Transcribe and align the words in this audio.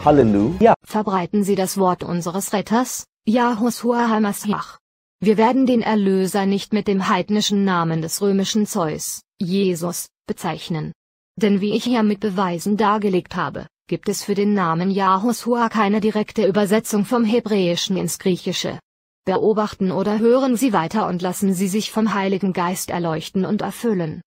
Halleluja. 0.00 0.74
Verbreiten 0.84 1.42
Sie 1.42 1.56
das 1.56 1.76
Wort 1.76 2.04
unseres 2.04 2.52
Retters, 2.52 3.06
Yahushua 3.26 4.08
HaMashiach. 4.08 4.78
Wir 5.20 5.36
werden 5.36 5.66
den 5.66 5.82
Erlöser 5.82 6.46
nicht 6.46 6.72
mit 6.72 6.86
dem 6.86 7.08
heidnischen 7.08 7.64
Namen 7.64 8.00
des 8.00 8.22
römischen 8.22 8.66
Zeus, 8.66 9.22
Jesus, 9.40 10.08
bezeichnen. 10.28 10.92
Denn 11.36 11.60
wie 11.60 11.72
ich 11.72 11.84
hier 11.84 12.04
mit 12.04 12.20
Beweisen 12.20 12.76
dargelegt 12.76 13.34
habe, 13.34 13.66
gibt 13.88 14.08
es 14.08 14.22
für 14.22 14.36
den 14.36 14.54
Namen 14.54 14.90
Yahushua 14.92 15.68
keine 15.68 16.00
direkte 16.00 16.46
Übersetzung 16.46 17.04
vom 17.04 17.24
Hebräischen 17.24 17.96
ins 17.96 18.20
Griechische. 18.20 18.78
Beobachten 19.24 19.90
oder 19.90 20.20
hören 20.20 20.56
Sie 20.56 20.72
weiter 20.72 21.08
und 21.08 21.22
lassen 21.22 21.54
Sie 21.54 21.68
sich 21.68 21.90
vom 21.90 22.14
Heiligen 22.14 22.52
Geist 22.52 22.90
erleuchten 22.90 23.44
und 23.44 23.62
erfüllen. 23.62 24.22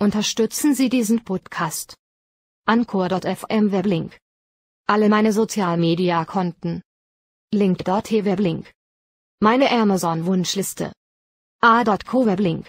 Unterstützen 0.00 0.74
Sie 0.74 0.88
diesen 0.88 1.24
Podcast. 1.24 1.94
Anchor.fm 2.66 3.70
Weblink. 3.70 4.18
Alle 4.88 5.08
meine 5.08 5.32
Sozialmedia-Konten. 5.32 6.80
Link.tv 7.52 8.24
Weblink. 8.24 8.70
Meine 9.40 9.68
Amazon-Wunschliste. 9.68 10.92
A.co 11.60 12.24
Weblink. 12.24 12.66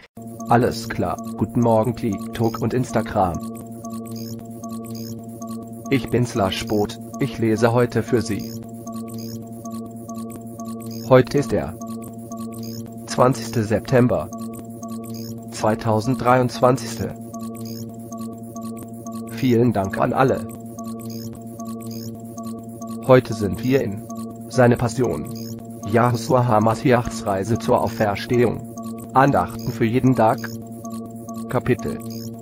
Alles 0.50 0.90
klar. 0.90 1.16
Guten 1.38 1.60
Morgen 1.60 1.96
TikTok 1.96 2.60
und 2.60 2.74
Instagram. 2.74 3.38
Ich 5.92 6.10
bin 6.10 6.26
Slash 6.26 6.66
Boot. 6.66 6.98
Ich 7.20 7.38
lese 7.38 7.72
heute 7.72 8.02
für 8.02 8.24
Sie. 8.24 8.52
Heute 11.10 11.38
ist 11.38 11.52
der 11.52 11.78
20. 13.06 13.64
September 13.64 14.32
2023. 15.52 17.10
Vielen 19.34 19.72
Dank 19.72 20.00
an 20.00 20.14
alle. 20.14 20.57
Heute 23.08 23.34
sind 23.34 23.64
wir 23.64 23.82
in 23.84 24.06
seine 24.50 24.76
Passion. 24.76 25.34
Yahushua 25.90 26.46
Hamashiachs 26.46 27.26
Reise 27.26 27.58
zur 27.58 27.82
Auferstehung. 27.82 28.76
Andachten 29.14 29.72
für 29.72 29.86
jeden 29.86 30.14
Tag. 30.14 30.40
Kapitel. 31.48 32.00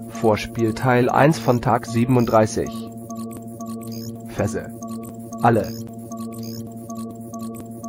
Vorspiel 0.10 0.74
Teil 0.74 1.08
1 1.08 1.38
von 1.38 1.62
Tag 1.62 1.86
37. 1.86 2.68
Verse. 4.30 4.72
Alle. 5.44 5.72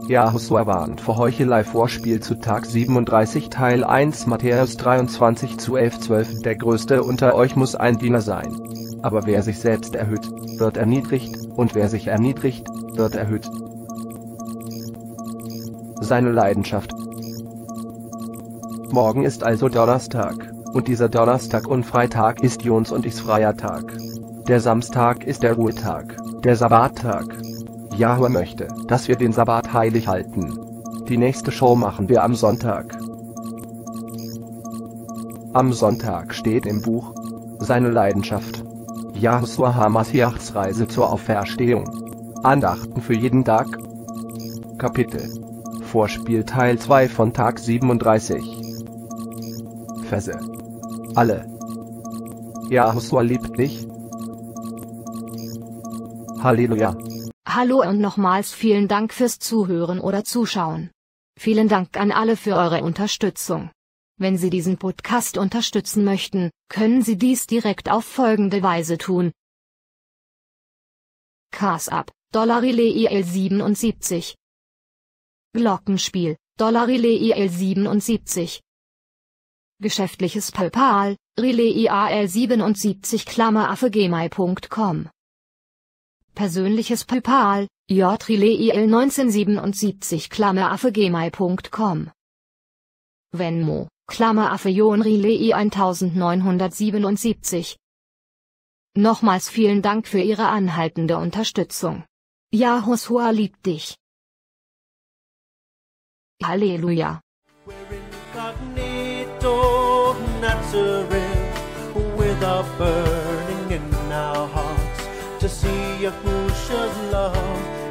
Yahushua 0.09 0.67
warnt 0.67 1.01
vor 1.01 1.17
Heuchelei 1.17 1.65
Vorspiel 1.65 2.21
zu 2.21 2.37
Tag 2.37 2.65
37 2.65 3.51
Teil 3.51 3.83
1 3.83 4.29
Matthäus 4.29 4.77
23 4.77 5.59
zu 5.59 5.75
11 5.75 5.99
12 5.99 6.43
Der 6.43 6.55
Größte 6.55 7.03
unter 7.03 7.35
euch 7.35 7.57
muss 7.57 7.75
ein 7.75 7.99
Diener 7.99 8.21
sein. 8.21 8.57
Aber 9.03 9.27
wer 9.27 9.43
sich 9.43 9.59
selbst 9.59 9.97
erhöht, 9.97 10.31
wird 10.59 10.77
erniedrigt, 10.77 11.37
und 11.57 11.75
wer 11.75 11.89
sich 11.89 12.07
erniedrigt, 12.07 12.69
wird 12.95 13.17
erhöht. 13.17 13.51
Seine 16.01 16.31
Leidenschaft. 16.31 16.93
Morgen 18.93 19.25
ist 19.25 19.43
also 19.43 19.69
Donnerstag, 19.69 20.53
und 20.73 20.87
dieser 20.87 21.09
Donnerstag 21.09 21.67
und 21.67 21.85
Freitag 21.85 22.45
ist 22.45 22.63
Jons 22.63 22.93
und 22.93 23.07
Ichs 23.07 23.19
freier 23.19 23.57
Tag. 23.57 23.97
Der 24.47 24.61
Samstag 24.61 25.25
ist 25.25 25.43
der 25.43 25.55
Ruhetag, 25.55 26.17
der 26.45 26.55
Sabbattag. 26.55 27.27
Yahweh 27.97 28.29
möchte, 28.29 28.69
dass 28.89 29.09
wir 29.09 29.17
den 29.17 29.33
Sabbat 29.33 29.73
heilig 29.73 30.07
halten. 30.07 30.59
Die 31.09 31.17
nächste 31.17 31.51
Show 31.51 31.75
machen 31.77 32.09
wir 32.09 32.23
am 32.23 32.35
Sonntag. 32.35 32.99
Am 35.55 35.73
Sonntag 35.73 36.35
steht 36.35 36.67
im 36.67 36.83
Buch 36.83 37.15
seine 37.59 37.89
Leidenschaft. 37.91 38.63
Yahushua 39.15 39.75
Hamashiachs 39.75 40.55
Reise 40.55 40.87
zur 40.89 41.11
Auferstehung. 41.11 41.89
Andachten 42.43 43.01
für 43.01 43.15
jeden 43.15 43.45
Tag. 43.45 43.67
Kapitel. 44.77 45.23
Vorspiel 45.83 46.45
Teil 46.45 46.79
2 46.79 47.09
von 47.09 47.33
Tag 47.33 47.59
37. 47.59 48.77
Verse. 50.03 50.39
Alle. 51.15 51.47
Yahushua 52.69 53.23
liebt 53.23 53.59
dich. 53.59 53.89
Halleluja. 56.43 56.95
Hallo 57.57 57.81
und 57.81 58.01
nochmals 58.03 58.53
vielen 58.53 58.87
Dank 58.87 59.15
fürs 59.15 59.39
Zuhören 59.39 59.99
oder 59.99 60.25
Zuschauen. 60.25 60.91
Vielen 61.39 61.69
Dank 61.69 61.97
an 61.97 62.13
alle 62.13 62.37
für 62.37 62.55
eure 62.55 62.83
Unterstützung. 62.83 63.71
Wenn 64.19 64.37
Sie 64.37 64.51
diesen 64.51 64.77
Podcast 64.77 65.39
unterstützen 65.39 66.05
möchten, 66.05 66.51
können 66.69 67.01
Sie 67.01 67.17
dies 67.17 67.47
direkt 67.47 67.91
auf 67.91 68.05
folgende 68.05 68.63
Weise 68.63 68.99
tun. 68.99 69.33
Cars 71.51 71.89
Up, 71.89 72.13
Dollarile 72.31 72.83
IL 72.83 73.25
77. 73.25 74.37
Glockenspiel, 75.55 76.37
Dollarile 76.59 77.09
IL 77.09 77.49
77. 77.49 78.61
Geschäftliches 79.81 80.53
PayPal, 80.53 81.17
Relais 81.41 81.75
IAL 81.75 82.29
77 82.29 83.25
Klammeraffe 83.25 83.91
gmail.com 83.91 85.09
persönliches 86.37 87.05
PayPal, 87.05 87.67
jrileel 87.91 88.85
1977 88.85 90.31
Klammeraffe 90.31 90.93
gmail.com 90.93 92.11
Venmo, 93.33 93.89
Klammeraffe 94.07 94.69
Jonrilei 94.69 95.53
1977 95.53 97.77
Nochmals 98.97 99.51
vielen 99.51 99.83
Dank 99.83 100.09
für 100.09 100.21
Ihre 100.21 100.49
anhaltende 100.49 101.19
Unterstützung. 101.19 102.05
Yahushua 102.51 103.31
liebt 103.31 103.67
dich. 103.67 103.97
Halleluja. 106.43 107.21
Nazareth, 110.41 111.95
with 112.17 112.43
a 112.43 112.63
burning 112.79 113.71
in 113.73 114.13
our 114.13 114.49
to 115.47 115.53
see 115.53 116.03
Yahusha's 116.05 116.97
love 117.13 117.37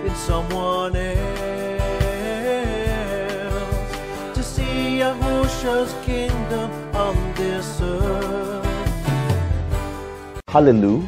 in 0.06 0.14
someone 0.16 0.94
else, 0.94 1.16
to 4.36 4.44
see 4.44 5.00
Yahusha's 5.00 5.94
kingdom 6.06 6.70
on 6.94 7.16
this 7.36 7.80
earth. 7.80 8.66
Halleluja. 10.50 11.08